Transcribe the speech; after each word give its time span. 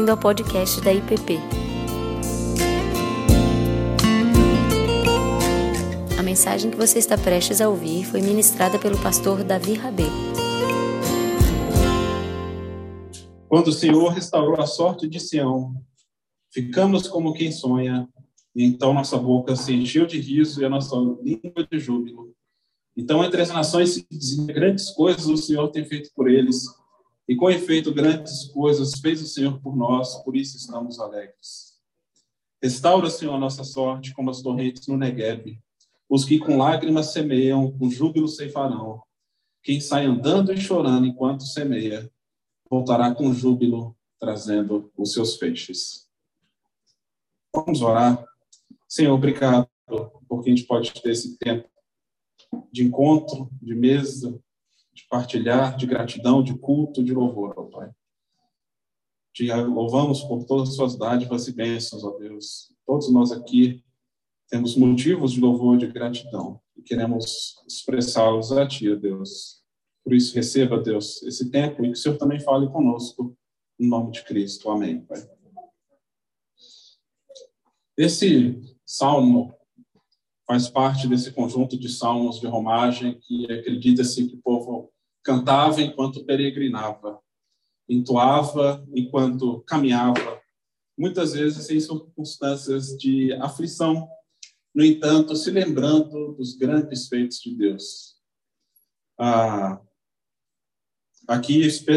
bem-vindo 0.00 0.12
ao 0.12 0.16
podcast 0.16 0.80
da 0.80 0.94
IPP. 0.94 1.38
A 6.18 6.22
mensagem 6.22 6.70
que 6.70 6.76
você 6.76 6.98
está 6.98 7.18
prestes 7.18 7.60
a 7.60 7.68
ouvir 7.68 8.04
foi 8.04 8.22
ministrada 8.22 8.78
pelo 8.78 8.96
pastor 9.02 9.44
Davi 9.44 9.74
Rabê. 9.74 10.04
Quando 13.46 13.68
o 13.68 13.72
Senhor 13.72 14.08
restaurou 14.08 14.58
a 14.58 14.66
sorte 14.66 15.06
de 15.06 15.20
Sião, 15.20 15.74
ficamos 16.50 17.06
como 17.06 17.34
quem 17.34 17.52
sonha, 17.52 18.08
e 18.54 18.64
então 18.64 18.94
nossa 18.94 19.18
boca 19.18 19.54
se 19.54 19.74
encheu 19.74 20.06
de 20.06 20.18
riso 20.18 20.62
e 20.62 20.64
a 20.64 20.70
nossa 20.70 20.96
língua 20.96 21.66
de 21.70 21.78
júbilo. 21.78 22.32
Então, 22.96 23.22
entre 23.22 23.42
as 23.42 23.50
nações 23.50 23.90
se 23.90 24.06
dizia, 24.10 24.46
grandes 24.46 24.90
coisas 24.90 25.26
o 25.26 25.36
Senhor 25.36 25.68
tem 25.68 25.84
feito 25.84 26.10
por 26.14 26.30
eles, 26.30 26.64
e 27.30 27.36
com 27.36 27.48
efeito, 27.48 27.94
grandes 27.94 28.46
coisas 28.46 28.98
fez 28.98 29.22
o 29.22 29.26
Senhor 29.28 29.60
por 29.60 29.76
nós, 29.76 30.16
por 30.24 30.34
isso 30.34 30.56
estamos 30.56 30.98
alegres. 30.98 31.78
Restaura, 32.60 33.08
Senhor, 33.08 33.32
a 33.32 33.38
nossa 33.38 33.62
sorte 33.62 34.12
como 34.12 34.30
as 34.30 34.42
torrentes 34.42 34.88
no 34.88 34.96
Negueb. 34.96 35.56
Os 36.08 36.24
que 36.24 36.40
com 36.40 36.58
lágrimas 36.58 37.12
semeiam, 37.12 37.70
com 37.78 37.88
júbilo 37.88 38.26
ceifarão. 38.26 39.00
Quem 39.62 39.80
sai 39.80 40.06
andando 40.06 40.52
e 40.52 40.60
chorando 40.60 41.06
enquanto 41.06 41.44
semeia, 41.44 42.10
voltará 42.68 43.14
com 43.14 43.32
júbilo, 43.32 43.96
trazendo 44.18 44.90
os 44.96 45.12
seus 45.12 45.36
feixes. 45.36 46.08
Vamos 47.54 47.80
orar. 47.80 48.26
Senhor, 48.88 49.14
obrigado 49.14 49.68
porque 50.28 50.50
a 50.50 50.52
gente 50.56 50.66
pode 50.66 50.92
ter 51.00 51.12
esse 51.12 51.38
tempo 51.38 51.70
de 52.72 52.82
encontro, 52.82 53.48
de 53.62 53.76
mesa, 53.76 54.36
de 54.92 55.06
partilhar, 55.08 55.76
de 55.76 55.86
gratidão, 55.86 56.42
de 56.42 56.56
culto, 56.58 57.02
de 57.02 57.14
louvor, 57.14 57.54
ó 57.56 57.64
Pai. 57.64 57.90
Te 59.32 59.52
louvamos 59.52 60.22
por 60.22 60.44
todas 60.44 60.70
as 60.70 60.74
suas 60.74 60.96
dádivas 60.96 61.46
e 61.46 61.52
bênçãos, 61.52 62.04
ó 62.04 62.18
Deus. 62.18 62.74
Todos 62.84 63.12
nós 63.12 63.30
aqui 63.30 63.84
temos 64.48 64.76
motivos 64.76 65.32
de 65.32 65.40
louvor, 65.40 65.78
de 65.78 65.86
gratidão, 65.86 66.60
e 66.76 66.82
queremos 66.82 67.62
expressá-los 67.66 68.50
a 68.50 68.66
Ti, 68.66 68.90
ó 68.90 68.96
Deus. 68.96 69.62
Por 70.02 70.14
isso, 70.14 70.34
receba, 70.34 70.80
Deus, 70.80 71.22
esse 71.22 71.50
tempo 71.50 71.84
e 71.84 71.88
que 71.88 71.92
o 71.92 71.96
Senhor 71.96 72.18
também 72.18 72.40
fale 72.40 72.68
conosco, 72.68 73.36
em 73.78 73.88
nome 73.88 74.10
de 74.10 74.24
Cristo. 74.24 74.70
Amém, 74.70 75.02
Pai. 75.02 75.24
Esse 77.96 78.60
salmo 78.84 79.54
faz 80.50 80.68
parte 80.68 81.06
desse 81.06 81.30
conjunto 81.30 81.78
de 81.78 81.88
salmos 81.88 82.40
de 82.40 82.46
romagem 82.48 83.20
que 83.20 83.44
acredita-se 83.52 84.26
que 84.26 84.34
o 84.34 84.42
povo 84.42 84.92
cantava 85.22 85.80
enquanto 85.80 86.24
peregrinava, 86.24 87.20
entoava 87.88 88.84
enquanto 88.92 89.60
caminhava, 89.60 90.42
muitas 90.98 91.34
vezes 91.34 91.70
em 91.70 91.78
circunstâncias 91.78 92.98
de 92.98 93.32
aflição, 93.34 94.08
no 94.74 94.84
entanto, 94.84 95.36
se 95.36 95.52
lembrando 95.52 96.32
dos 96.32 96.56
grandes 96.56 97.06
feitos 97.06 97.38
de 97.38 97.54
Deus. 97.54 98.16
Ah, 99.16 99.80
aqui, 101.28 101.60
espe 101.60 101.96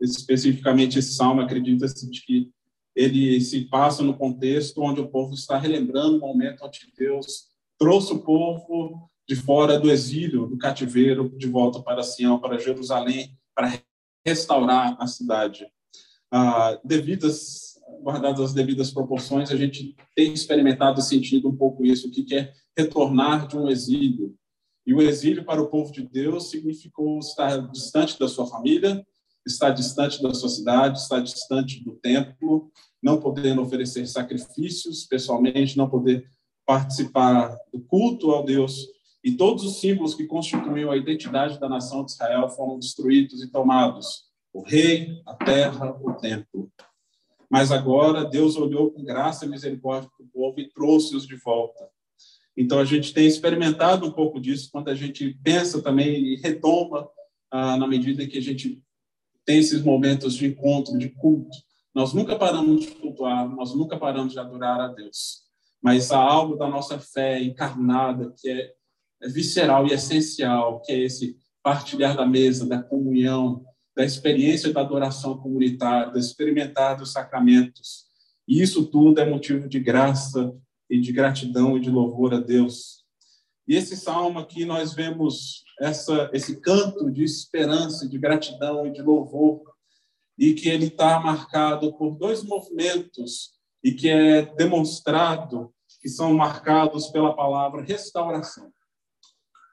especificamente, 0.00 0.98
esse 0.98 1.12
salmo 1.12 1.42
acredita-se 1.42 2.08
que 2.08 2.50
ele 2.96 3.38
se 3.42 3.66
passa 3.66 4.02
no 4.02 4.16
contexto 4.16 4.80
onde 4.80 5.02
o 5.02 5.08
povo 5.10 5.34
está 5.34 5.58
relembrando 5.58 6.16
o 6.16 6.20
momento 6.20 6.64
onde 6.64 6.90
Deus 6.96 7.52
trouxe 7.78 8.12
o 8.12 8.20
povo 8.20 9.08
de 9.28 9.36
fora 9.36 9.78
do 9.78 9.90
exílio, 9.90 10.46
do 10.46 10.58
cativeiro, 10.58 11.30
de 11.36 11.46
volta 11.48 11.80
para 11.80 12.02
Sião, 12.02 12.38
para 12.38 12.58
Jerusalém, 12.58 13.36
para 13.54 13.80
restaurar 14.24 14.96
a 15.00 15.06
cidade. 15.06 15.66
Ah, 16.30 16.78
devidas, 16.84 17.80
guardadas 18.02 18.40
as 18.40 18.54
devidas 18.54 18.90
proporções, 18.90 19.50
a 19.50 19.56
gente 19.56 19.94
tem 20.14 20.32
experimentado 20.32 21.00
sentido 21.00 21.48
um 21.48 21.56
pouco 21.56 21.84
isso, 21.84 22.08
o 22.08 22.10
que 22.10 22.34
é 22.34 22.52
retornar 22.76 23.46
de 23.46 23.56
um 23.56 23.68
exílio. 23.68 24.34
E 24.86 24.92
o 24.92 25.00
exílio 25.00 25.44
para 25.44 25.62
o 25.62 25.68
povo 25.68 25.90
de 25.92 26.02
Deus 26.02 26.50
significou 26.50 27.18
estar 27.18 27.56
distante 27.70 28.18
da 28.18 28.28
sua 28.28 28.46
família, 28.46 29.06
estar 29.46 29.70
distante 29.70 30.22
da 30.22 30.34
sua 30.34 30.48
cidade, 30.48 30.98
estar 30.98 31.20
distante 31.20 31.82
do 31.82 31.92
templo, 31.92 32.70
não 33.02 33.20
podendo 33.20 33.62
oferecer 33.62 34.06
sacrifícios 34.06 35.04
pessoalmente, 35.04 35.76
não 35.76 35.88
poder 35.88 36.28
participar 36.66 37.56
do 37.72 37.80
culto 37.80 38.30
ao 38.30 38.44
Deus, 38.44 38.86
e 39.22 39.32
todos 39.32 39.64
os 39.64 39.80
símbolos 39.80 40.14
que 40.14 40.26
constituíam 40.26 40.90
a 40.90 40.96
identidade 40.96 41.58
da 41.58 41.68
nação 41.68 42.04
de 42.04 42.12
Israel 42.12 42.48
foram 42.50 42.78
destruídos 42.78 43.42
e 43.42 43.50
tomados: 43.50 44.24
o 44.52 44.60
rei, 44.62 45.22
a 45.24 45.34
terra, 45.34 45.96
o 46.02 46.12
templo. 46.12 46.70
Mas 47.50 47.72
agora 47.72 48.24
Deus 48.24 48.56
olhou 48.56 48.90
com 48.90 49.02
graça 49.02 49.46
e 49.46 49.48
misericórdia 49.48 50.10
para 50.14 50.26
o 50.26 50.28
povo 50.28 50.60
e 50.60 50.68
trouxe-os 50.68 51.26
de 51.26 51.36
volta. 51.36 51.88
Então 52.56 52.78
a 52.78 52.84
gente 52.84 53.14
tem 53.14 53.26
experimentado 53.26 54.06
um 54.06 54.10
pouco 54.10 54.40
disso 54.40 54.68
quando 54.70 54.88
a 54.88 54.94
gente 54.94 55.38
pensa 55.42 55.82
também 55.82 56.16
e 56.16 56.36
retoma 56.36 57.08
ah, 57.50 57.76
na 57.76 57.86
medida 57.86 58.26
que 58.26 58.38
a 58.38 58.42
gente 58.42 58.82
tem 59.44 59.58
esses 59.58 59.82
momentos 59.82 60.34
de 60.34 60.46
encontro, 60.46 60.98
de 60.98 61.08
culto. 61.08 61.56
Nós 61.94 62.12
nunca 62.12 62.36
paramos 62.36 62.82
de 62.82 62.90
cultuar, 62.92 63.48
nós 63.48 63.74
nunca 63.74 63.96
paramos 63.96 64.32
de 64.32 64.38
adorar 64.38 64.80
a 64.80 64.88
Deus 64.88 65.44
mas 65.84 66.10
há 66.10 66.18
algo 66.18 66.56
da 66.56 66.66
nossa 66.66 66.98
fé 66.98 67.42
encarnada 67.42 68.32
que 68.38 68.48
é, 68.48 68.72
é 69.20 69.28
visceral 69.28 69.86
e 69.86 69.92
essencial, 69.92 70.80
que 70.80 70.90
é 70.90 70.98
esse 70.98 71.36
partilhar 71.62 72.16
da 72.16 72.24
mesa, 72.24 72.66
da 72.66 72.82
comunhão, 72.82 73.62
da 73.94 74.02
experiência 74.02 74.72
da 74.72 74.80
adoração 74.80 75.36
comunitária, 75.36 76.10
de 76.10 76.18
experimentar 76.18 76.96
dos 76.96 77.12
sacramentos. 77.12 78.06
E 78.48 78.62
isso 78.62 78.86
tudo 78.86 79.20
é 79.20 79.28
motivo 79.28 79.68
de 79.68 79.78
graça 79.78 80.56
e 80.88 80.98
de 80.98 81.12
gratidão 81.12 81.76
e 81.76 81.80
de 81.80 81.90
louvor 81.90 82.32
a 82.32 82.40
Deus. 82.40 83.04
E 83.68 83.76
esse 83.76 83.94
salmo 83.94 84.38
aqui 84.38 84.64
nós 84.64 84.94
vemos 84.94 85.64
essa, 85.78 86.30
esse 86.32 86.62
canto 86.62 87.10
de 87.10 87.22
esperança, 87.22 88.08
de 88.08 88.18
gratidão 88.18 88.86
e 88.86 88.90
de 88.90 89.02
louvor, 89.02 89.60
e 90.38 90.54
que 90.54 90.70
ele 90.70 90.86
está 90.86 91.20
marcado 91.20 91.92
por 91.98 92.16
dois 92.16 92.42
movimentos 92.42 93.52
e 93.82 93.92
que 93.92 94.08
é 94.08 94.46
demonstrado 94.54 95.73
que 96.04 96.10
são 96.10 96.34
marcados 96.34 97.06
pela 97.06 97.34
palavra 97.34 97.80
restauração. 97.80 98.70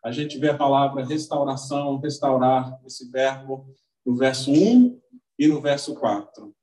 A 0.01 0.13
gente 0.13 0.39
vê 0.39 0.49
a 0.49 0.57
palavra 0.57 1.03
restauração, 1.03 1.99
restaurar, 1.99 2.79
esse 2.85 3.11
verbo, 3.11 3.67
no 4.05 4.15
verso 4.15 4.49
1 4.49 4.97
e 5.37 5.45
no 5.45 5.59
verso 5.59 5.93
4. 5.93 6.55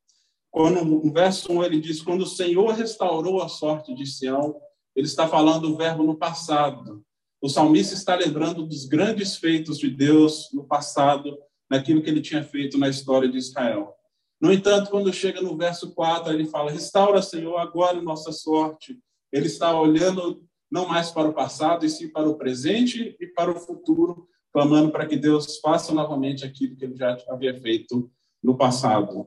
Quando, 0.51 0.83
no 0.83 1.13
verso 1.13 1.53
1 1.53 1.65
ele 1.65 1.83
diz: 1.83 2.01
Quando 2.01 2.23
o 2.23 2.27
Senhor 2.27 2.73
restaurou 2.73 3.43
a 3.43 3.49
sorte 3.49 3.95
de 3.95 4.07
Sião, 4.07 4.59
ele 4.97 5.07
está 5.07 5.29
falando 5.29 5.67
o 5.67 5.77
verbo 5.77 6.03
no 6.03 6.17
passado. 6.17 7.05
O 7.39 7.51
salmista 7.51 7.95
está 7.95 8.17
lembrando 8.17 8.65
dos 8.65 8.87
grandes 8.87 9.37
feitos 9.37 9.79
de 9.79 9.91
Deus 9.91 10.49
no 10.55 10.65
passado, 10.65 11.39
naquilo 11.71 12.03
que 12.03 12.09
ele 12.09 12.23
tinha 12.23 12.43
feito 12.43 12.79
na 12.79 12.89
história 12.89 13.29
de 13.29 13.37
Israel. 13.37 13.95
No 14.41 14.51
entanto, 14.51 14.91
quando 14.91 15.13
chega 15.13 15.43
no 15.43 15.59
verso 15.59 15.93
4, 15.95 16.33
ele 16.33 16.47
fala: 16.47 16.71
Restaura, 16.71 17.21
Senhor, 17.21 17.59
agora 17.59 18.01
nossa 18.01 18.33
sorte, 18.33 18.99
ele 19.33 19.47
está 19.47 19.79
olhando 19.79 20.43
não 20.71 20.87
mais 20.87 21.11
para 21.11 21.29
o 21.29 21.33
passado, 21.33 21.85
e 21.87 21.91
sim 21.91 22.09
para 22.09 22.29
o 22.29 22.37
presente 22.37 23.17
e 23.19 23.27
para 23.27 23.51
o 23.51 23.59
futuro, 23.59 24.29
clamando 24.53 24.91
para 24.91 25.07
que 25.07 25.17
Deus 25.17 25.59
faça 25.59 25.95
novamente 25.95 26.45
aquilo 26.45 26.77
que 26.77 26.85
ele 26.85 26.97
já 26.97 27.17
havia 27.29 27.59
feito 27.61 28.11
no 28.43 28.57
passado. 28.57 29.27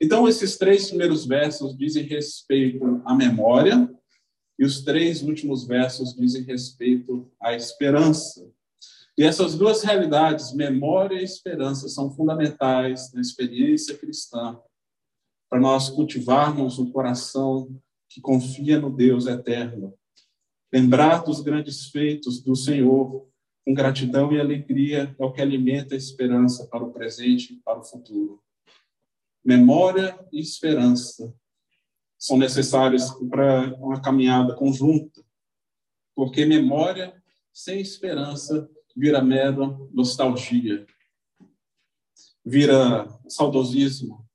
Então, 0.00 0.26
esses 0.28 0.56
três 0.56 0.88
primeiros 0.88 1.26
versos 1.26 1.76
dizem 1.76 2.04
respeito 2.04 3.02
à 3.04 3.14
memória, 3.14 3.88
e 4.58 4.64
os 4.64 4.82
três 4.82 5.22
últimos 5.22 5.66
versos 5.66 6.14
dizem 6.14 6.42
respeito 6.42 7.30
à 7.40 7.54
esperança. 7.54 8.50
E 9.16 9.22
essas 9.22 9.54
duas 9.54 9.82
realidades, 9.82 10.54
memória 10.54 11.20
e 11.20 11.24
esperança, 11.24 11.88
são 11.88 12.10
fundamentais 12.10 13.12
na 13.12 13.20
experiência 13.20 13.96
cristã, 13.96 14.58
para 15.48 15.60
nós 15.60 15.90
cultivarmos 15.90 16.78
um 16.78 16.90
coração 16.90 17.68
que 18.10 18.20
confia 18.20 18.78
no 18.80 18.90
Deus 18.90 19.26
eterno. 19.26 19.96
Lembrar 20.72 21.22
dos 21.22 21.40
grandes 21.40 21.88
feitos 21.90 22.42
do 22.42 22.56
Senhor 22.56 23.28
com 23.64 23.72
gratidão 23.72 24.32
e 24.32 24.40
alegria 24.40 25.14
é 25.16 25.24
o 25.24 25.32
que 25.32 25.40
alimenta 25.40 25.94
a 25.94 25.98
esperança 25.98 26.66
para 26.66 26.82
o 26.82 26.92
presente 26.92 27.54
e 27.54 27.56
para 27.58 27.78
o 27.78 27.84
futuro. 27.84 28.42
Memória 29.44 30.18
e 30.32 30.40
esperança 30.40 31.32
são 32.18 32.36
necessários 32.36 33.10
para 33.30 33.74
uma 33.76 34.00
caminhada 34.00 34.54
conjunta, 34.54 35.24
porque 36.14 36.44
memória 36.44 37.14
sem 37.52 37.80
esperança 37.80 38.68
vira 38.96 39.22
mera 39.22 39.66
nostalgia, 39.92 40.84
vira 42.44 43.08
saudosismo. 43.28 44.28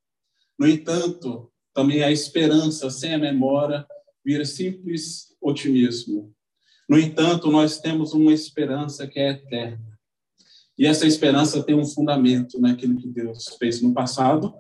No 0.58 0.68
entanto, 0.68 1.52
também 1.76 2.02
a 2.02 2.10
esperança 2.10 2.90
sem 2.90 3.14
a 3.14 3.18
memória 3.18 3.86
vira 4.24 4.46
simples 4.46 5.36
otimismo. 5.42 6.34
No 6.88 6.98
entanto, 6.98 7.52
nós 7.52 7.80
temos 7.80 8.14
uma 8.14 8.32
esperança 8.32 9.06
que 9.06 9.20
é 9.20 9.32
eterna. 9.32 10.00
E 10.78 10.88
essa 10.88 11.06
esperança 11.06 11.62
tem 11.62 11.76
um 11.76 11.86
fundamento 11.86 12.60
naquilo 12.62 12.98
que 12.98 13.10
Deus 13.10 13.56
fez 13.60 13.82
no 13.82 13.94
passado, 13.94 14.54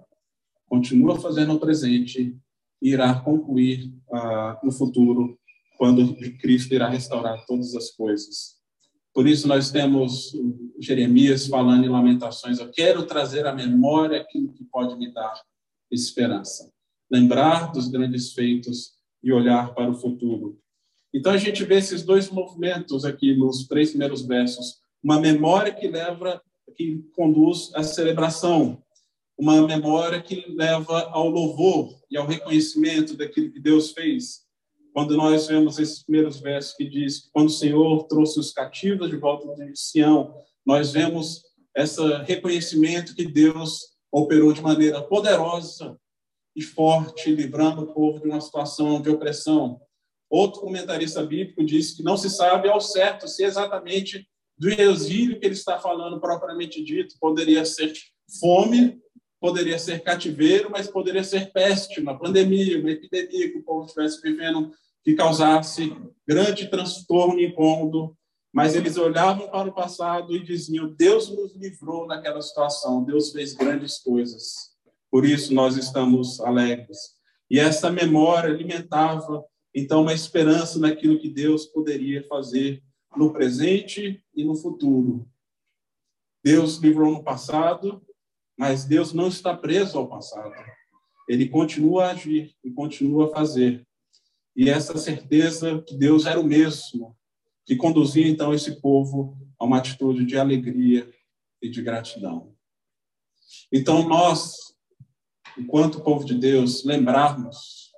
continua 0.67 1.19
fazendo 1.19 1.53
no 1.53 1.59
presente 1.59 2.38
e 2.81 2.89
irá 2.89 3.17
concluir 3.21 3.94
ah, 4.12 4.59
no 4.62 4.71
futuro, 4.71 5.39
quando 5.77 6.15
Cristo 6.39 6.73
irá 6.73 6.89
restaurar 6.89 7.45
todas 7.45 7.73
as 7.75 7.91
coisas. 7.91 8.56
Por 9.13 9.25
isso, 9.25 9.47
nós 9.47 9.71
temos 9.71 10.33
Jeremias 10.79 11.47
falando 11.47 11.85
em 11.85 11.89
Lamentações: 11.89 12.59
Eu 12.59 12.69
quero 12.71 13.06
trazer 13.06 13.45
à 13.45 13.53
memória 13.53 14.19
aquilo 14.19 14.53
que 14.53 14.65
pode 14.65 14.97
me 14.97 15.13
dar 15.13 15.41
esperança. 15.89 16.75
Lembrar 17.10 17.72
dos 17.72 17.88
grandes 17.88 18.34
feitos 18.34 18.94
e 19.24 19.31
olhar 19.31 19.74
para 19.74 19.90
o 19.90 19.96
futuro. 19.96 20.60
Então, 21.13 21.31
a 21.31 21.38
gente 21.38 21.63
vê 21.63 21.75
esses 21.75 22.04
dois 22.04 22.30
movimentos 22.30 23.06
aqui 23.06 23.36
nos 23.36 23.68
três 23.68 23.90
primeiros 23.90 24.25
versos: 24.25 24.81
uma 25.04 25.19
memória 25.19 25.74
que 25.74 25.88
leva, 25.88 26.42
que 26.75 27.04
conduz 27.16 27.72
à 27.74 27.84
celebração, 27.84 28.84
uma 29.38 29.66
memória 29.66 30.22
que 30.22 30.46
leva 30.50 31.10
ao 31.12 31.30
louvor 31.30 31.96
e 32.10 32.18
ao 32.18 32.28
reconhecimento 32.28 33.16
daquilo 33.16 33.51
que 33.51 33.60
Deus 33.60 33.92
fez. 33.92 34.46
Quando 34.94 35.18
nós 35.18 35.48
vemos 35.48 35.78
esses 35.78 36.04
primeiros 36.04 36.40
versos 36.40 36.74
que 36.74 36.88
diz 36.88 37.19
que 37.19 37.30
quando 37.31 37.48
o 37.48 37.51
Senhor 37.51 38.04
trouxe 38.08 38.40
os 38.40 38.51
cativos 38.51 39.10
de 39.10 39.18
volta 39.18 39.54
de 39.56 39.75
Sião, 39.78 40.34
nós 40.66 40.94
vemos 40.94 41.44
esse 41.75 42.01
reconhecimento 42.24 43.13
que 43.13 43.25
Deus 43.25 43.96
operou 44.12 44.54
de 44.54 44.62
maneira 44.62 45.01
poderosa 45.01 45.98
e 46.56 46.62
forte, 46.62 47.31
livrando 47.31 47.81
o 47.81 47.94
povo 47.94 48.22
de 48.22 48.30
uma 48.30 48.40
situação 48.40 49.02
de 49.02 49.10
opressão. 49.10 49.80
Outro 50.30 50.62
comentarista 50.62 51.24
bíblico 51.24 51.63
diz 51.63 51.92
que 51.92 52.04
não 52.04 52.18
se 52.18 52.30
sabe 52.30 52.69
ao 52.69 52.81
certo 52.81 53.28
se 53.28 53.44
exatamente 53.44 54.28
do 54.57 54.69
exílio 54.69 55.40
que 55.40 55.46
ele 55.46 55.54
está 55.54 55.78
falando 55.80 56.19
propriamente 56.19 56.84
dito 56.84 57.16
poderia 57.19 57.66
ser 57.66 57.94
fome 58.40 59.00
poderia 59.46 59.78
ser 59.78 60.02
cativeiro, 60.02 60.72
mas 60.72 60.88
poderia 60.88 61.24
ser 61.24 61.52
peste, 61.52 62.02
uma 62.02 62.18
pandemia, 62.18 62.80
uma 62.80 62.90
epidemia 62.90 63.51
que 63.51 63.60
o 63.60 63.63
povo 63.63 63.86
estivesse 63.86 64.19
vivendo, 64.19 64.72
que 65.04 65.13
causasse 65.13 65.96
grande 66.28 66.68
transtorno 66.68 67.40
e 67.40 67.46
incômodo. 67.46 68.18
Mas 68.51 68.74
eles 68.74 68.98
olhavam 68.98 69.48
para 69.50 69.69
o 69.69 69.74
passado 69.74 70.36
e 70.36 70.44
diziam: 70.44 70.88
Deus 70.88 71.30
nos 71.30 71.56
livrou 71.56 72.08
naquela 72.08 72.42
situação, 72.42 73.04
Deus 73.04 73.31
fez 73.31 73.54
grandes 73.54 74.00
coisas. 74.00 74.75
Por 75.15 75.23
isso 75.23 75.53
nós 75.53 75.77
estamos 75.77 76.41
alegres. 76.41 77.15
E 77.50 77.57
essa 77.57 77.89
memória 77.89 78.53
alimentava, 78.53 79.45
então, 79.73 80.01
uma 80.01 80.13
esperança 80.13 80.77
naquilo 80.77 81.17
que 81.17 81.29
Deus 81.29 81.65
poderia 81.67 82.27
fazer 82.27 82.83
no 83.15 83.31
presente 83.31 84.21
e 84.35 84.44
no 84.44 84.57
futuro. 84.57 85.25
Deus 86.44 86.79
livrou 86.79 87.13
no 87.13 87.23
passado, 87.23 88.06
mas 88.57 88.83
Deus 88.83 89.13
não 89.13 89.29
está 89.29 89.56
preso 89.56 89.97
ao 89.97 90.06
passado. 90.06 90.53
Ele 91.29 91.47
continua 91.47 92.07
a 92.07 92.12
agir 92.12 92.53
e 92.62 92.69
continua 92.69 93.27
a 93.27 93.33
fazer. 93.33 93.88
E 94.53 94.69
essa 94.69 94.97
certeza 94.97 95.81
que 95.81 95.95
Deus 95.95 96.25
era 96.25 96.41
o 96.41 96.44
mesmo, 96.44 97.15
que 97.65 97.77
conduzia 97.77 98.27
então 98.27 98.53
esse 98.53 98.81
povo 98.81 99.38
a 99.57 99.63
uma 99.63 99.77
atitude 99.77 100.25
de 100.25 100.38
alegria 100.38 101.09
e 101.62 101.69
de 101.69 101.81
gratidão. 101.81 102.53
Então 103.71 104.06
nós, 104.09 104.75
enquanto 105.57 106.02
povo 106.02 106.25
de 106.25 106.36
Deus, 106.36 106.84
lembrarmos, 106.84 107.92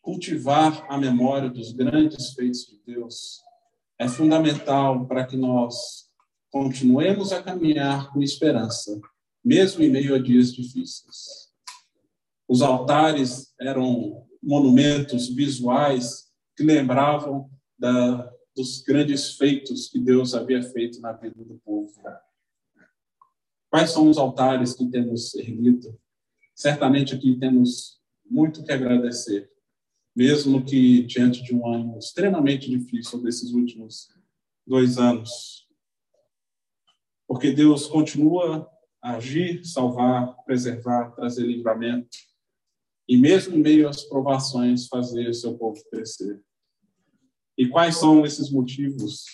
cultivar 0.00 0.86
a 0.88 0.98
memória 0.98 1.48
dos 1.48 1.72
grandes 1.72 2.32
feitos 2.34 2.66
de 2.66 2.80
Deus 2.84 3.40
é 3.98 4.08
fundamental 4.08 5.06
para 5.06 5.24
que 5.26 5.36
nós 5.36 6.10
continuemos 6.50 7.32
a 7.32 7.42
caminhar 7.42 8.12
com 8.12 8.22
esperança 8.22 9.00
mesmo 9.44 9.82
em 9.82 9.90
meio 9.90 10.14
a 10.14 10.18
dias 10.18 10.52
difíceis. 10.52 11.50
Os 12.48 12.62
altares 12.62 13.52
eram 13.60 14.26
monumentos 14.42 15.28
visuais 15.28 16.30
que 16.56 16.62
lembravam 16.62 17.50
da, 17.78 18.30
dos 18.54 18.82
grandes 18.82 19.36
feitos 19.36 19.88
que 19.88 19.98
Deus 19.98 20.34
havia 20.34 20.62
feito 20.62 21.00
na 21.00 21.12
vida 21.12 21.42
do 21.44 21.58
povo. 21.64 21.92
Quais 23.70 23.90
são 23.90 24.08
os 24.08 24.18
altares 24.18 24.74
que 24.74 24.86
temos 24.86 25.34
erguido? 25.34 25.98
Certamente 26.62 27.12
aqui 27.12 27.36
temos 27.36 28.00
muito 28.24 28.62
que 28.62 28.70
agradecer, 28.70 29.50
mesmo 30.14 30.64
que 30.64 31.02
diante 31.02 31.42
de 31.42 31.52
um 31.52 31.66
ano 31.66 31.98
extremamente 31.98 32.70
difícil 32.70 33.20
desses 33.20 33.50
últimos 33.50 34.08
dois 34.64 34.96
anos. 34.96 35.66
Porque 37.26 37.50
Deus 37.50 37.88
continua 37.88 38.70
agir, 39.02 39.64
salvar, 39.64 40.36
preservar, 40.44 41.10
trazer 41.16 41.44
livramento 41.44 42.16
e 43.08 43.16
mesmo 43.16 43.56
em 43.56 43.60
meio 43.60 43.88
às 43.88 44.04
provações 44.04 44.86
fazer 44.86 45.30
o 45.30 45.34
seu 45.34 45.58
povo 45.58 45.82
crescer. 45.90 46.40
E 47.58 47.68
quais 47.68 47.96
são 47.96 48.24
esses 48.24 48.52
motivos 48.52 49.24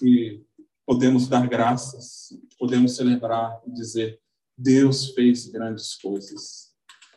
que 0.00 0.44
podemos 0.84 1.28
dar 1.28 1.46
graças, 1.46 2.36
podemos 2.58 2.96
celebrar 2.96 3.62
e 3.68 3.70
dizer 3.70 4.20
Deus 4.56 5.10
fez 5.10 5.46
grandes 5.46 5.94
coisas. 5.96 6.74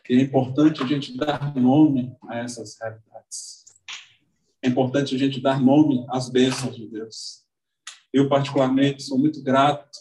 E 0.08 0.14
é 0.14 0.20
importante 0.20 0.82
a 0.82 0.86
gente 0.86 1.16
dar 1.16 1.54
nome 1.54 2.16
a 2.28 2.38
essas 2.38 2.76
realidades. 2.80 3.64
É 4.60 4.68
importante 4.68 5.14
a 5.14 5.18
gente 5.18 5.40
dar 5.40 5.60
nome 5.60 6.04
às 6.10 6.28
bênçãos 6.28 6.76
de 6.76 6.86
Deus. 6.86 7.44
Eu, 8.12 8.28
particularmente, 8.28 9.04
sou 9.04 9.16
muito 9.16 9.40
grato 9.42 10.00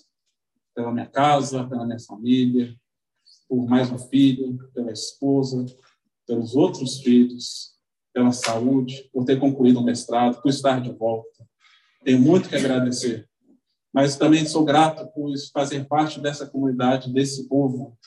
pela 0.75 0.91
minha 0.91 1.05
casa, 1.05 1.63
pela 1.65 1.85
minha 1.85 1.99
família, 1.99 2.75
por 3.47 3.67
mais 3.67 3.91
um 3.91 3.99
filho, 3.99 4.57
pela 4.73 4.91
esposa, 4.91 5.63
pelos 6.25 6.55
outros 6.55 7.01
filhos, 7.01 7.75
pela 8.11 8.31
saúde, 8.31 9.09
por 9.13 9.25
ter 9.25 9.39
concluído 9.39 9.79
o 9.79 9.83
mestrado, 9.83 10.41
por 10.41 10.49
estar 10.49 10.81
de 10.81 10.91
volta. 10.91 11.47
Tenho 12.03 12.19
muito 12.19 12.49
que 12.49 12.55
agradecer. 12.55 13.28
Mas 14.01 14.15
também 14.15 14.45
sou 14.45 14.63
grato 14.63 15.05
por 15.07 15.29
fazer 15.51 15.85
parte 15.85 16.21
dessa 16.21 16.47
comunidade, 16.47 17.11
desse 17.11 17.49
povo, 17.49 17.99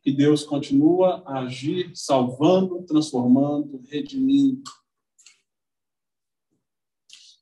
que 0.00 0.10
Deus 0.10 0.42
continua 0.42 1.22
a 1.26 1.40
agir, 1.40 1.90
salvando, 1.94 2.82
transformando, 2.84 3.84
redimindo. 3.90 4.62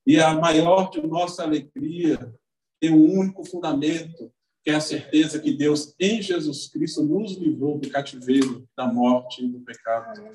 E 0.04 0.18
a 0.18 0.34
maior 0.34 0.90
de 0.90 1.00
nossa 1.06 1.44
alegria 1.44 2.34
tem 2.80 2.92
um 2.92 3.20
único 3.20 3.44
fundamento, 3.44 4.32
que 4.64 4.70
é 4.70 4.74
a 4.74 4.80
certeza 4.80 5.38
que 5.38 5.52
Deus, 5.52 5.94
em 6.00 6.20
Jesus 6.20 6.66
Cristo, 6.66 7.04
nos 7.04 7.36
livrou 7.36 7.78
do 7.78 7.88
cativeiro, 7.88 8.68
da 8.76 8.92
morte 8.92 9.44
e 9.44 9.48
do 9.48 9.60
pecado. 9.60 10.28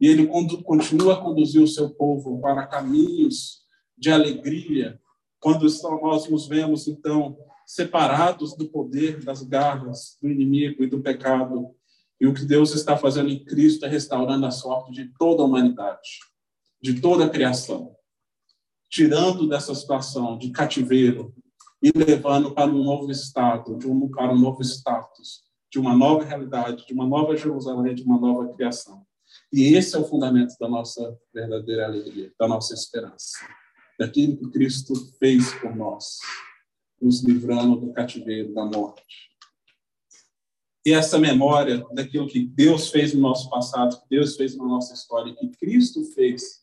E 0.00 0.08
Ele 0.08 0.26
continua 0.64 1.14
a 1.14 1.20
conduzir 1.22 1.62
o 1.62 1.68
seu 1.68 1.90
povo 1.90 2.40
para 2.40 2.66
caminhos 2.66 3.60
de 3.96 4.10
alegria, 4.10 5.00
quando 5.40 5.66
nós 6.02 6.28
nos 6.28 6.46
vemos, 6.46 6.86
então, 6.86 7.36
separados 7.66 8.56
do 8.56 8.68
poder 8.68 9.24
das 9.24 9.42
garras 9.42 10.18
do 10.22 10.28
inimigo 10.28 10.84
e 10.84 10.86
do 10.86 11.00
pecado. 11.00 11.74
E 12.20 12.26
o 12.26 12.34
que 12.34 12.44
Deus 12.44 12.74
está 12.74 12.96
fazendo 12.96 13.30
em 13.30 13.44
Cristo 13.44 13.86
é 13.86 13.88
restaurando 13.88 14.44
a 14.44 14.50
sorte 14.50 14.92
de 14.92 15.12
toda 15.18 15.42
a 15.42 15.46
humanidade, 15.46 16.18
de 16.82 17.00
toda 17.00 17.24
a 17.24 17.30
criação, 17.30 17.96
tirando 18.90 19.48
dessa 19.48 19.74
situação 19.74 20.36
de 20.36 20.50
cativeiro, 20.50 21.34
e 21.82 21.90
levando 21.96 22.52
para 22.52 22.70
um 22.70 22.84
novo 22.84 23.10
estado, 23.10 23.78
de 23.78 23.88
um, 23.88 24.08
para 24.10 24.32
um 24.32 24.38
novo 24.38 24.60
status, 24.62 25.42
de 25.72 25.78
uma 25.78 25.96
nova 25.96 26.24
realidade, 26.24 26.86
de 26.86 26.92
uma 26.92 27.06
nova 27.06 27.36
Jerusalém, 27.36 27.94
de 27.94 28.02
uma 28.02 28.20
nova 28.20 28.52
criação. 28.52 29.02
E 29.52 29.74
esse 29.74 29.96
é 29.96 29.98
o 29.98 30.04
fundamento 30.04 30.54
da 30.60 30.68
nossa 30.68 31.16
verdadeira 31.32 31.86
alegria, 31.86 32.32
da 32.38 32.46
nossa 32.46 32.74
esperança, 32.74 33.38
daquilo 34.00 34.34
que 34.34 34.50
Cristo 34.50 34.94
fez 35.18 35.52
por 35.60 35.76
nós, 35.76 36.20
nos 36.98 37.22
livrando 37.22 37.76
do 37.76 37.92
cativeiro, 37.92 38.54
da 38.54 38.64
morte. 38.64 39.04
E 40.86 40.94
essa 40.94 41.18
memória 41.18 41.84
daquilo 41.92 42.26
que 42.26 42.46
Deus 42.46 42.88
fez 42.88 43.12
no 43.12 43.20
nosso 43.20 43.50
passado, 43.50 44.00
que 44.00 44.08
Deus 44.08 44.36
fez 44.36 44.56
na 44.56 44.64
nossa 44.64 44.94
história, 44.94 45.36
que 45.36 45.50
Cristo 45.58 46.02
fez, 46.14 46.62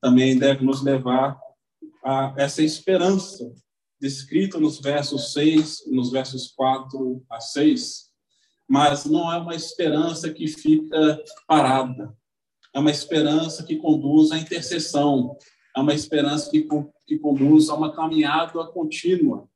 também 0.00 0.38
deve 0.38 0.64
nos 0.64 0.82
levar 0.82 1.38
a 2.02 2.32
essa 2.38 2.62
esperança 2.62 3.52
descrito 4.00 4.58
nos 4.58 4.80
versos 4.80 5.34
6, 5.34 5.88
nos 5.88 6.10
versos 6.10 6.52
4 6.52 7.22
a 7.28 7.38
6, 7.38 8.08
mas 8.66 9.04
não 9.04 9.30
é 9.30 9.36
uma 9.36 9.54
esperança 9.54 10.32
que 10.32 10.48
fica 10.48 11.22
parada. 11.46 12.16
É 12.74 12.78
uma 12.78 12.90
esperança 12.90 13.62
que 13.62 13.76
conduz 13.76 14.30
à 14.30 14.38
intercessão, 14.38 15.36
uma 15.80 15.94
esperança 15.94 16.50
que, 16.50 16.66
que 17.06 17.18
conduz 17.18 17.68
a 17.68 17.74
uma 17.74 17.94
caminhada 17.94 18.64
contínua. 18.66 19.48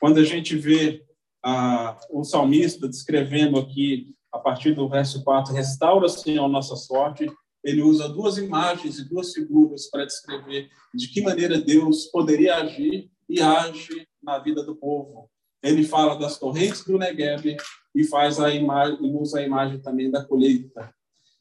Quando 0.00 0.18
a 0.18 0.24
gente 0.24 0.56
vê 0.56 1.04
ah, 1.44 1.98
o 2.10 2.24
salmista 2.24 2.88
descrevendo 2.88 3.58
aqui, 3.58 4.14
a 4.32 4.38
partir 4.38 4.74
do 4.74 4.88
verso 4.88 5.22
4, 5.24 5.52
restaura, 5.54 6.08
Senhor, 6.08 6.44
a 6.44 6.48
nossa 6.48 6.76
sorte, 6.76 7.26
ele 7.64 7.82
usa 7.82 8.08
duas 8.08 8.38
imagens 8.38 8.98
e 8.98 9.08
duas 9.08 9.32
figuras 9.32 9.90
para 9.90 10.04
descrever 10.04 10.68
de 10.94 11.08
que 11.08 11.20
maneira 11.20 11.60
Deus 11.60 12.06
poderia 12.06 12.56
agir 12.56 13.10
e 13.28 13.40
age 13.40 14.06
na 14.22 14.38
vida 14.38 14.62
do 14.62 14.76
povo. 14.76 15.28
Ele 15.62 15.84
fala 15.84 16.16
das 16.16 16.38
torrentes 16.38 16.84
do 16.84 16.98
Negev 16.98 17.56
e 17.94 18.04
faz 18.04 18.38
a 18.38 18.54
imagem, 18.54 19.14
usa 19.16 19.40
a 19.40 19.42
imagem 19.42 19.80
também 19.80 20.10
da 20.10 20.24
colheita. 20.24 20.94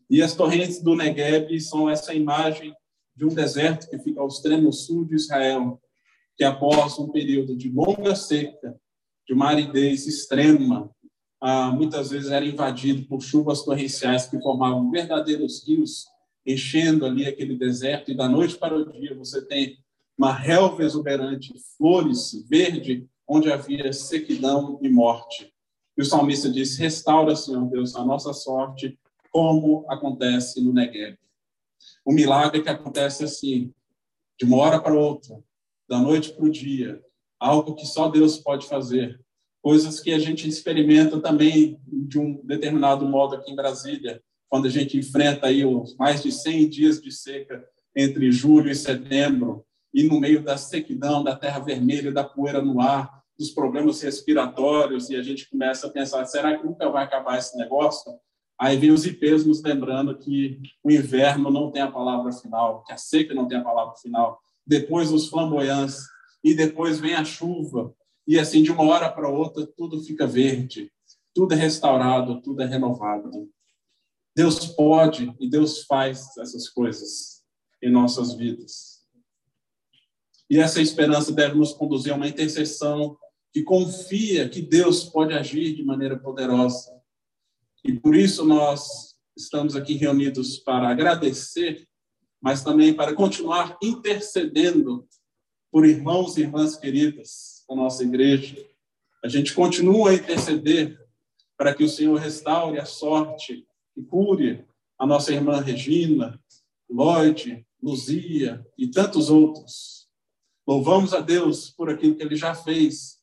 E 0.10 0.22
as 0.22 0.34
torrentes 0.34 0.81
do 0.81 0.96
Negev 0.96 1.60
são 1.60 1.89
essa 1.89 2.13
imagem 2.13 2.74
de 3.17 3.25
um 3.25 3.29
deserto 3.29 3.89
que 3.89 3.97
fica 3.97 4.21
ao 4.21 4.27
extremo 4.27 4.71
sul 4.71 5.03
de 5.03 5.15
Israel, 5.15 5.81
que 6.38 6.43
após 6.43 7.00
um 7.00 7.09
período 7.09 7.55
de 7.55 7.67
longa 7.67 8.15
seca, 8.15 8.79
de 9.27 9.33
uma 9.33 9.47
aridez 9.47 10.05
extrema, 10.05 10.89
ah, 11.41 11.71
muitas 11.71 12.12
vezes 12.12 12.29
era 12.29 12.45
invadido 12.45 13.07
por 13.07 13.21
chuvas 13.21 13.63
torrenciais 13.63 14.27
que 14.27 14.39
formavam 14.39 14.91
verdadeiros 14.91 15.67
rios, 15.67 16.05
enchendo 16.45 17.05
ali 17.05 17.25
aquele 17.25 17.57
deserto, 17.57 18.12
e 18.12 18.15
da 18.15 18.29
noite 18.29 18.55
para 18.55 18.77
o 18.77 18.91
dia 18.91 19.15
você 19.15 19.43
tem 19.43 19.77
uma 20.15 20.31
relva 20.31 20.83
exuberante, 20.83 21.53
flores, 21.75 22.45
verde, 22.47 23.07
onde 23.27 23.51
havia 23.51 23.91
sequidão 23.91 24.79
e 24.81 24.89
morte. 24.89 25.51
E 25.97 26.01
o 26.01 26.05
salmista 26.05 26.50
diz: 26.50 26.77
Restaura, 26.77 27.36
Senhor 27.36 27.67
Deus, 27.69 27.95
a 27.95 28.05
nossa 28.05 28.31
sorte, 28.31 28.97
como 29.31 29.86
acontece 29.89 30.63
no 30.63 30.71
Negev. 30.71 31.17
Um 32.07 32.13
milagre 32.13 32.63
que 32.63 32.69
acontece 32.69 33.25
assim, 33.25 33.73
de 34.39 34.45
uma 34.45 34.57
hora 34.57 34.79
para 34.79 34.93
outra, 34.93 35.37
da 35.89 35.99
noite 35.99 36.31
para 36.31 36.45
o 36.45 36.49
dia, 36.49 37.01
algo 37.37 37.75
que 37.75 37.85
só 37.85 38.07
Deus 38.07 38.37
pode 38.37 38.65
fazer. 38.65 39.19
Coisas 39.61 39.99
que 39.99 40.13
a 40.13 40.19
gente 40.19 40.47
experimenta 40.47 41.19
também 41.19 41.79
de 41.85 42.17
um 42.17 42.39
determinado 42.45 43.05
modo 43.05 43.35
aqui 43.35 43.51
em 43.51 43.55
Brasília, 43.55 44.21
quando 44.49 44.67
a 44.67 44.69
gente 44.69 44.97
enfrenta 44.97 45.47
aí 45.47 45.65
os 45.65 45.95
mais 45.97 46.23
de 46.23 46.31
100 46.31 46.69
dias 46.69 47.01
de 47.01 47.11
seca 47.11 47.67
entre 47.95 48.31
julho 48.31 48.71
e 48.71 48.75
setembro, 48.75 49.65
e 49.93 50.03
no 50.03 50.19
meio 50.19 50.43
da 50.43 50.57
sequidão, 50.57 51.23
da 51.23 51.35
terra 51.35 51.59
vermelha, 51.59 52.11
da 52.11 52.23
poeira 52.23 52.61
no 52.61 52.79
ar, 52.79 53.21
dos 53.37 53.51
problemas 53.51 54.01
respiratórios, 54.01 55.09
e 55.09 55.15
a 55.15 55.21
gente 55.21 55.49
começa 55.49 55.87
a 55.87 55.89
pensar: 55.89 56.23
será 56.25 56.57
que 56.57 56.65
nunca 56.65 56.89
vai 56.89 57.03
acabar 57.03 57.37
esse 57.37 57.57
negócio? 57.57 58.17
Aí 58.59 58.75
vem 58.77 58.91
os 58.91 59.05
IPs 59.05 59.45
nos 59.45 59.61
lembrando 59.61 60.17
que 60.17 60.59
o 60.83 60.91
inverno 60.91 61.51
não 61.51 61.71
tem 61.71 61.81
a 61.81 61.91
palavra 61.91 62.31
final, 62.31 62.83
que 62.83 62.91
a 62.91 62.97
seca 62.97 63.33
não 63.33 63.47
tem 63.47 63.57
a 63.57 63.63
palavra 63.63 63.95
final. 63.95 64.39
Depois 64.65 65.11
os 65.11 65.27
flamboyantes, 65.27 66.07
e 66.43 66.53
depois 66.53 66.99
vem 66.99 67.13
a 67.13 67.25
chuva, 67.25 67.93
e 68.27 68.37
assim, 68.37 68.61
de 68.61 68.71
uma 68.71 68.83
hora 68.83 69.11
para 69.11 69.29
outra, 69.29 69.65
tudo 69.65 70.03
fica 70.03 70.27
verde, 70.27 70.91
tudo 71.33 71.53
é 71.53 71.57
restaurado, 71.57 72.41
tudo 72.41 72.61
é 72.61 72.65
renovado. 72.65 73.29
Deus 74.35 74.65
pode 74.65 75.33
e 75.39 75.49
Deus 75.49 75.83
faz 75.85 76.37
essas 76.37 76.69
coisas 76.69 77.43
em 77.81 77.91
nossas 77.91 78.35
vidas. 78.35 78.97
E 80.49 80.59
essa 80.59 80.81
esperança 80.81 81.31
deve 81.31 81.55
nos 81.55 81.73
conduzir 81.73 82.13
a 82.13 82.15
uma 82.15 82.27
intercessão 82.27 83.17
que 83.51 83.63
confia 83.63 84.47
que 84.47 84.61
Deus 84.61 85.03
pode 85.03 85.33
agir 85.33 85.75
de 85.75 85.83
maneira 85.83 86.17
poderosa. 86.17 86.97
E 87.84 87.93
por 88.00 88.15
isso 88.15 88.43
nós 88.46 89.15
estamos 89.36 89.75
aqui 89.75 89.93
reunidos 89.93 90.57
para 90.57 90.89
agradecer, 90.89 91.88
mas 92.41 92.63
também 92.63 92.93
para 92.93 93.13
continuar 93.13 93.77
intercedendo 93.81 95.07
por 95.72 95.86
irmãos 95.86 96.38
e 96.38 96.41
irmãs 96.41 96.75
queridas 96.75 97.63
da 97.67 97.75
nossa 97.75 98.03
igreja. 98.03 98.57
A 99.24 99.27
gente 99.27 99.53
continua 99.53 100.12
a 100.12 100.13
interceder 100.13 101.00
para 101.57 101.74
que 101.74 101.84
o 101.84 101.89
Senhor 101.89 102.15
restaure 102.19 102.79
a 102.79 102.86
sorte 102.86 103.65
e 103.96 104.03
cure 104.03 104.65
a 104.98 105.05
nossa 105.05 105.34
irmã 105.34 105.60
Regina, 105.60 106.39
Lloyd, 106.89 107.65
Luzia 107.81 108.65
e 108.77 108.88
tantos 108.88 109.29
outros. 109.29 110.07
Louvamos 110.67 111.13
a 111.13 111.19
Deus 111.19 111.69
por 111.69 111.89
aquilo 111.89 112.15
que 112.15 112.24
ele 112.24 112.36
já 112.36 112.53
fez 112.53 113.17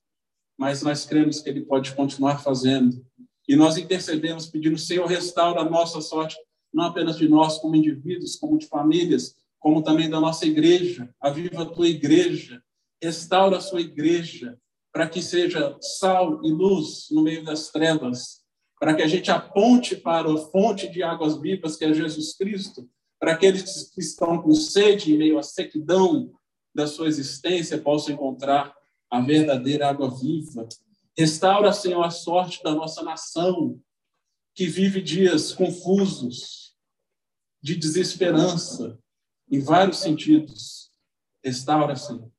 mas 0.56 0.82
nós 0.82 1.04
cremos 1.04 1.40
que 1.40 1.48
Ele 1.48 1.64
pode 1.64 1.94
continuar 1.94 2.42
fazendo. 2.42 3.04
E 3.48 3.56
nós 3.56 3.76
intercedemos 3.76 4.46
pedindo, 4.46 4.78
Senhor, 4.78 5.06
restaura 5.06 5.60
a 5.60 5.68
nossa 5.68 6.00
sorte, 6.00 6.36
não 6.72 6.84
apenas 6.84 7.16
de 7.16 7.28
nós 7.28 7.58
como 7.58 7.76
indivíduos, 7.76 8.36
como 8.36 8.58
de 8.58 8.66
famílias, 8.66 9.34
como 9.58 9.82
também 9.82 10.08
da 10.08 10.20
nossa 10.20 10.46
igreja. 10.46 11.08
Aviva 11.20 11.62
a 11.62 11.66
tua 11.66 11.88
igreja, 11.88 12.62
restaura 13.02 13.58
a 13.58 13.60
sua 13.60 13.80
igreja, 13.80 14.58
para 14.92 15.08
que 15.08 15.20
seja 15.20 15.76
sal 15.80 16.40
e 16.44 16.50
luz 16.50 17.08
no 17.10 17.22
meio 17.22 17.44
das 17.44 17.70
trevas, 17.70 18.42
para 18.78 18.94
que 18.94 19.02
a 19.02 19.06
gente 19.06 19.30
aponte 19.30 19.96
para 19.96 20.32
a 20.32 20.36
fonte 20.36 20.88
de 20.88 21.02
águas 21.02 21.40
vivas, 21.40 21.76
que 21.76 21.84
é 21.84 21.92
Jesus 21.92 22.36
Cristo, 22.36 22.88
para 23.18 23.32
aqueles 23.32 23.90
que 23.90 24.00
estão 24.00 24.40
com 24.40 24.54
sede 24.54 25.14
em 25.14 25.18
meio 25.18 25.38
à 25.38 25.42
sequidão 25.42 26.30
da 26.74 26.86
sua 26.86 27.08
existência 27.08 27.78
possam 27.78 28.14
encontrar 28.14 28.74
a 29.10 29.20
verdadeira 29.20 29.88
água 29.88 30.10
viva. 30.10 30.68
Restaura, 31.16 31.72
Senhor, 31.72 32.02
a 32.02 32.10
sorte 32.10 32.62
da 32.62 32.74
nossa 32.74 33.02
nação, 33.02 33.80
que 34.54 34.66
vive 34.66 35.00
dias 35.00 35.52
confusos, 35.52 36.76
de 37.62 37.76
desesperança, 37.76 38.98
em 39.50 39.60
vários 39.60 39.98
sentidos. 39.98 40.90
Restaura, 41.42 41.94
Senhor. 41.96 42.30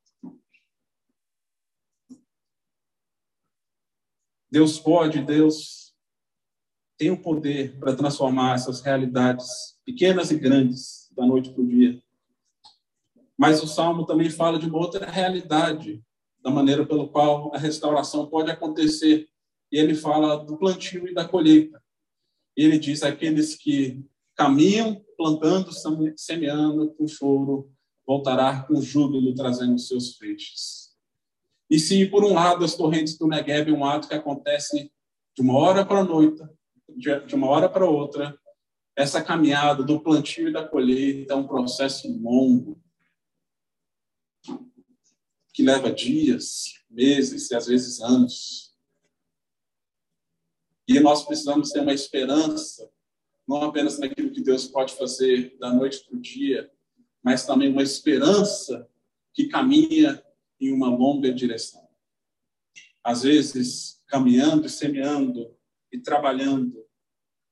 Deus 4.52 4.80
pode, 4.80 5.22
Deus 5.22 5.94
tem 6.98 7.12
o 7.12 7.22
poder 7.22 7.78
para 7.80 7.96
transformar 7.96 8.56
essas 8.56 8.82
realidades 8.82 9.80
pequenas 9.84 10.32
e 10.32 10.38
grandes 10.38 11.10
da 11.12 11.26
noite 11.26 11.52
para 11.52 11.62
o 11.62 11.68
dia. 11.68 12.02
Mas 13.38 13.62
o 13.62 13.68
Salmo 13.68 14.06
também 14.06 14.30
fala 14.30 14.58
de 14.58 14.66
uma 14.66 14.78
outra 14.78 15.10
realidade 15.10 16.04
da 16.46 16.52
maneira 16.52 16.86
pelo 16.86 17.10
qual 17.10 17.52
a 17.56 17.58
restauração 17.58 18.28
pode 18.28 18.52
acontecer. 18.52 19.28
E 19.72 19.80
ele 19.80 19.96
fala 19.96 20.36
do 20.36 20.56
plantio 20.56 21.08
e 21.08 21.14
da 21.14 21.28
colheita. 21.28 21.82
Ele 22.56 22.78
diz 22.78 23.02
aqueles 23.02 23.56
que 23.56 24.06
caminham 24.36 25.04
plantando, 25.18 25.72
semeando 26.16 26.94
com 26.94 27.08
choro, 27.08 27.72
voltará 28.06 28.62
com 28.62 28.80
júbilo 28.80 29.34
trazendo 29.34 29.80
seus 29.80 30.18
feixes. 30.18 30.94
E 31.68 31.80
se 31.80 32.06
por 32.06 32.24
um 32.24 32.36
lado 32.36 32.64
as 32.64 32.76
torrentes 32.76 33.18
do 33.18 33.28
Negev 33.28 33.72
é 33.72 33.74
um 33.74 33.84
ato 33.84 34.08
que 34.08 34.14
acontece 34.14 34.92
de 35.36 35.42
uma 35.42 35.58
hora 35.58 35.84
para 35.84 36.02
a 36.02 36.04
noite, 36.04 36.44
de 36.96 37.34
uma 37.34 37.48
hora 37.48 37.68
para 37.68 37.90
outra, 37.90 38.38
essa 38.96 39.20
caminhada 39.20 39.84
do 39.84 40.00
plantio 40.00 40.48
e 40.48 40.54
da 40.54 40.64
colheita 40.64 41.34
é 41.34 41.36
um 41.36 41.48
processo 41.48 42.08
longo, 42.22 42.80
que 45.56 45.64
leva 45.64 45.90
dias, 45.90 46.84
meses 46.90 47.50
e 47.50 47.56
às 47.56 47.68
vezes 47.68 48.02
anos. 48.02 48.76
E 50.86 51.00
nós 51.00 51.24
precisamos 51.24 51.72
ter 51.72 51.80
uma 51.80 51.94
esperança, 51.94 52.92
não 53.48 53.64
apenas 53.64 53.98
naquilo 53.98 54.34
que 54.34 54.42
Deus 54.42 54.68
pode 54.68 54.94
fazer 54.96 55.58
da 55.58 55.74
noite 55.74 56.04
para 56.04 56.18
o 56.18 56.22
dia, 56.22 56.70
mas 57.24 57.46
também 57.46 57.72
uma 57.72 57.82
esperança 57.82 58.86
que 59.34 59.48
caminha 59.48 60.22
em 60.60 60.74
uma 60.74 60.90
longa 60.90 61.34
direção. 61.34 61.88
Às 63.02 63.24
vezes, 63.24 64.04
caminhando 64.08 64.66
e 64.66 64.70
semeando 64.70 65.58
e 65.90 65.98
trabalhando 65.98 66.86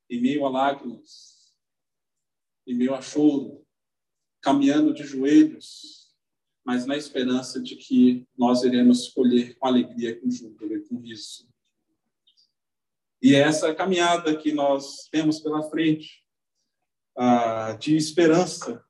em 0.09 0.19
meio 0.19 0.45
a 0.45 0.49
lágrimas, 0.49 1.55
em 2.67 2.75
meio 2.75 2.93
a 2.93 3.01
choro, 3.01 3.65
caminhando 4.41 4.93
de 4.93 5.05
joelhos, 5.05 6.02
mas 6.65 6.85
na 6.85 6.95
esperança 6.95 7.61
de 7.61 7.75
que 7.75 8.25
nós 8.37 8.63
iremos 8.63 9.09
colher 9.09 9.57
com 9.57 9.67
alegria, 9.67 10.19
com 10.19 10.29
júbilo 10.29 10.77
e 10.77 10.87
com 10.87 10.97
riso. 10.97 11.47
E 13.21 13.35
é 13.35 13.39
essa 13.39 13.73
caminhada 13.73 14.35
que 14.35 14.51
nós 14.51 15.07
temos 15.09 15.39
pela 15.39 15.63
frente, 15.63 16.23
de 17.79 17.95
esperança, 17.95 18.83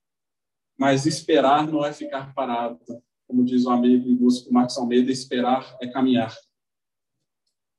mas 0.77 1.05
esperar 1.05 1.67
não 1.67 1.85
é 1.85 1.93
ficar 1.93 2.33
parado. 2.33 2.79
Como 3.27 3.43
diz 3.43 3.65
o 3.65 3.69
amigo 3.69 4.09
e 4.09 4.15
músico 4.15 4.53
Marcos 4.53 4.77
Almeida, 4.77 5.11
esperar 5.11 5.77
é 5.81 5.87
caminhar. 5.87 6.35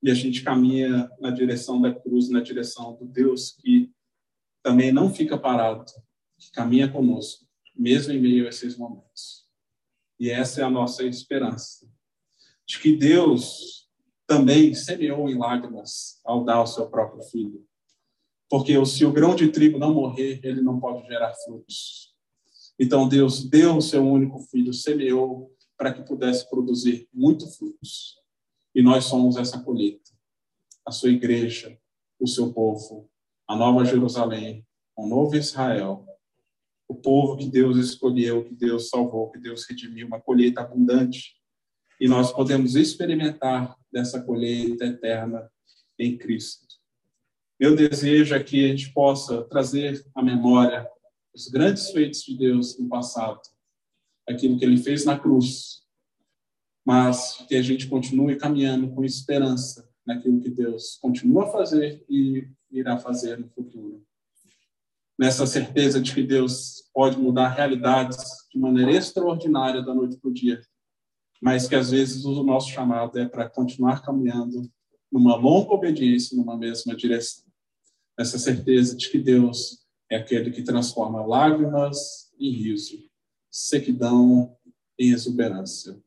E 0.03 0.11
a 0.11 0.15
gente 0.15 0.43
caminha 0.43 1.11
na 1.21 1.31
direção 1.31 1.81
da 1.81 1.95
cruz, 1.95 2.29
na 2.29 2.41
direção 2.41 2.95
do 2.97 3.07
Deus 3.07 3.53
que 3.53 3.91
também 4.63 4.93
não 4.93 5.13
fica 5.13 5.39
parado, 5.39 5.85
que 6.39 6.51
caminha 6.53 6.91
conosco, 6.91 7.47
mesmo 7.75 8.13
em 8.13 8.21
meio 8.21 8.47
a 8.47 8.49
esses 8.49 8.77
momentos. 8.77 9.44
E 10.19 10.31
essa 10.31 10.61
é 10.61 10.65
a 10.65 10.71
nossa 10.71 11.05
esperança. 11.05 11.89
De 12.67 12.79
que 12.79 12.97
Deus 12.97 13.89
também 14.27 14.75
semeou 14.75 15.29
em 15.29 15.37
lágrimas 15.37 16.21
ao 16.25 16.45
dar 16.45 16.63
o 16.63 16.67
seu 16.67 16.89
próprio 16.89 17.23
filho. 17.25 17.67
Porque 18.49 18.85
se 18.87 19.05
o 19.05 19.13
grão 19.13 19.35
de 19.35 19.49
trigo 19.49 19.79
não 19.79 19.93
morrer, 19.93 20.41
ele 20.43 20.63
não 20.63 20.79
pode 20.79 21.07
gerar 21.07 21.35
frutos. 21.45 22.15
Então 22.79 23.09
Deus 23.09 23.49
deu 23.49 23.77
o 23.77 23.83
seu 23.83 24.05
único 24.07 24.41
filho, 24.41 24.73
semeou 24.73 25.53
para 25.77 25.93
que 25.93 26.03
pudesse 26.03 26.49
produzir 26.49 27.09
muito 27.13 27.51
frutos. 27.51 28.17
E 28.75 28.83
nós 28.83 29.05
somos 29.05 29.37
essa 29.37 29.61
colheita. 29.61 30.11
A 30.87 30.91
sua 30.91 31.11
igreja, 31.11 31.79
o 32.19 32.27
seu 32.27 32.53
povo, 32.53 33.11
a 33.47 33.57
nova 33.57 33.85
Jerusalém, 33.85 34.67
o 34.97 35.07
novo 35.07 35.37
Israel, 35.37 36.07
o 36.89 36.95
povo 36.95 37.37
que 37.37 37.47
Deus 37.47 37.77
escolheu, 37.77 38.45
que 38.45 38.55
Deus 38.55 38.89
salvou, 38.89 39.31
que 39.31 39.39
Deus 39.39 39.65
redimiu, 39.69 40.07
uma 40.07 40.21
colheita 40.21 40.61
abundante. 40.61 41.35
E 42.01 42.09
nós 42.09 42.33
podemos 42.33 42.75
experimentar 42.75 43.77
dessa 43.93 44.21
colheita 44.21 44.85
eterna 44.85 45.51
em 45.99 46.19
Cristo. 46.19 46.67
Meu 47.59 47.77
desejo 47.77 48.35
é 48.35 48.43
que 48.43 48.65
a 48.65 48.69
gente 48.69 48.93
possa 48.93 49.43
trazer 49.45 50.05
à 50.15 50.23
memória 50.23 50.89
os 51.35 51.49
grandes 51.49 51.91
feitos 51.91 52.23
de 52.23 52.37
Deus 52.37 52.79
no 52.79 52.89
passado, 52.89 53.41
aquilo 54.29 54.59
que 54.59 54.65
ele 54.65 54.77
fez 54.77 55.05
na 55.05 55.19
cruz, 55.19 55.83
mas 56.85 57.45
que 57.49 57.57
a 57.57 57.63
gente 57.63 57.89
continue 57.89 58.37
caminhando 58.37 58.91
com 58.93 59.05
esperança 59.05 59.89
naquilo 60.07 60.41
que 60.41 60.51
Deus 60.51 60.99
continua 61.01 61.45
a 61.45 61.53
fazer 61.53 62.05
e 62.09 62.47
irá 62.71 62.99
fazer 62.99 63.39
no 63.39 63.49
futuro. 63.49 64.05
Nessa 65.19 65.47
certeza 65.47 66.01
de 66.01 66.13
que 66.13 66.23
Deus 66.23 66.89
pode 66.93 67.19
mudar 67.19 67.49
realidades 67.49 68.17
de 68.53 68.59
maneira 68.59 68.93
extraordinária 68.93 69.83
da 69.83 69.95
noite 69.95 70.17
para 70.17 70.31
o 70.31 70.35
dia, 70.35 70.61
mas 71.41 71.69
que 71.69 71.75
às 71.75 71.91
vezes 71.91 72.25
o 72.25 72.43
nosso 72.43 72.71
chamado 72.71 73.19
é 73.19 73.27
para 73.27 73.49
continuar 73.49 74.03
caminhando 74.03 74.63
numa 75.11 75.37
longa 75.37 75.73
obediência, 75.73 76.37
numa 76.37 76.57
mesma 76.57 76.97
direção. 76.97 77.45
Essa 78.19 78.39
certeza 78.39 78.97
de 78.97 79.11
que 79.11 79.19
Deus 79.19 79.85
é 80.11 80.17
aquele 80.17 80.51
que 80.51 80.63
transforma 80.63 81.25
lágrimas 81.25 82.33
em 82.39 82.51
riso, 82.51 82.99
sequidão 83.51 84.57
em 84.99 85.13
exuberância, 85.13 86.01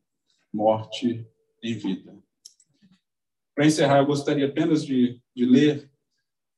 morte 0.52 1.26
em 1.62 1.74
vida. 1.74 2.16
Para 3.54 3.66
encerrar, 3.66 3.98
eu 3.98 4.06
gostaria 4.06 4.46
apenas 4.46 4.84
de, 4.84 5.20
de 5.34 5.44
ler 5.44 5.90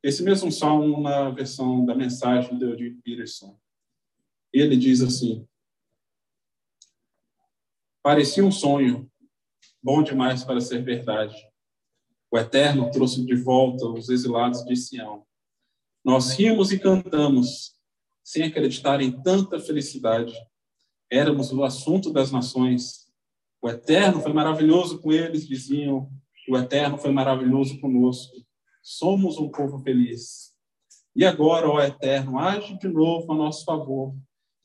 esse 0.02 0.23
mesmo 0.23 0.50
salmo 0.50 1.00
na 1.00 1.30
versão 1.30 1.85
da 1.85 1.95
mensagem 1.95 2.57
de 2.59 2.64
Eugene 2.64 3.00
Peterson. 3.02 3.59
Ele 4.52 4.76
diz 4.76 5.00
assim: 5.00 5.47
Parecia 8.02 8.45
um 8.45 8.50
sonho, 8.50 9.11
bom 9.83 10.02
demais 10.02 10.45
para 10.45 10.61
ser 10.61 10.83
verdade. 10.83 11.37
O 12.30 12.38
Eterno 12.38 12.90
trouxe 12.90 13.25
de 13.25 13.35
volta 13.35 13.87
os 13.87 14.09
exilados 14.09 14.64
de 14.64 14.76
Sião. 14.76 15.26
Nós 16.04 16.33
rimos 16.33 16.73
e 16.73 16.78
cantamos, 16.78 17.75
sem 18.23 18.45
acreditar 18.45 19.00
em 19.00 19.11
tanta 19.23 19.59
felicidade. 19.59 20.33
Éramos 21.11 21.52
o 21.52 21.64
assunto 21.64 22.12
das 22.12 22.30
nações. 22.30 23.11
O 23.61 23.69
Eterno 23.69 24.21
foi 24.21 24.33
maravilhoso 24.33 25.00
com 25.00 25.12
eles, 25.12 25.47
diziam 25.47 26.11
o 26.50 26.57
Eterno 26.57 26.99
foi 26.99 27.12
maravilhoso 27.12 27.78
conosco. 27.78 28.37
Somos 28.82 29.38
um 29.38 29.49
povo 29.49 29.78
feliz. 29.80 30.54
E 31.14 31.25
agora, 31.25 31.68
ó 31.68 31.80
Eterno, 31.80 32.38
age 32.38 32.78
de 32.78 32.88
novo 32.88 33.32
a 33.32 33.37
nosso 33.37 33.64
favor, 33.64 34.14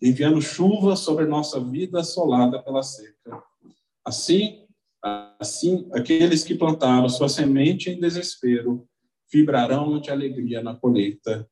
enviando 0.02 0.42
chuva 0.42 0.96
sobre 0.96 1.26
nossa 1.26 1.60
vida 1.60 2.00
assolada 2.00 2.62
pela 2.62 2.84
seca. 2.84 3.44
Assim, 4.06 4.66
assim, 5.40 5.90
aqueles 5.92 6.44
que 6.44 6.56
plantaram 6.56 7.10
sua 7.10 7.28
semente 7.28 7.90
em 7.90 8.00
desespero 8.00 8.88
vibrarão 9.32 10.00
de 10.00 10.12
alegria 10.12 10.62
na 10.62 10.76
colheita. 10.76 11.50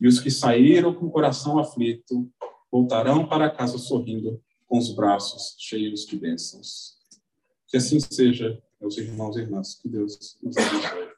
E 0.00 0.06
os 0.06 0.20
que 0.20 0.30
saíram 0.30 0.94
com 0.94 1.06
o 1.06 1.10
coração 1.10 1.58
aflito 1.58 2.30
voltarão 2.70 3.26
para 3.26 3.50
casa 3.50 3.78
sorrindo, 3.78 4.40
com 4.66 4.78
os 4.78 4.94
braços 4.94 5.56
cheios 5.58 6.06
de 6.06 6.16
bênçãos. 6.16 6.96
Que 7.66 7.76
assim 7.76 7.98
seja 7.98 8.62
meus 8.80 8.96
irmãos 8.96 9.36
e 9.36 9.40
irmãs. 9.40 9.74
Que 9.74 9.88
Deus 9.88 10.38
nos 10.42 10.56
abençoe. 10.56 11.17